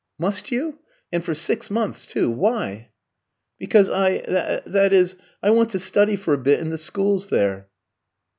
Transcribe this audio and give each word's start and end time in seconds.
"Must 0.17 0.51
you? 0.51 0.79
And 1.11 1.23
for 1.23 1.35
six 1.35 1.69
months, 1.69 2.07
too; 2.07 2.27
why?" 2.31 2.89
"Because 3.59 3.87
I 3.91 4.21
that 4.65 4.91
is 4.93 5.15
I 5.43 5.51
want 5.51 5.69
to 5.73 5.77
study 5.79 6.15
for 6.15 6.33
a 6.33 6.39
bit 6.39 6.59
in 6.59 6.71
the 6.71 6.77
schools 6.79 7.29
there." 7.29 7.69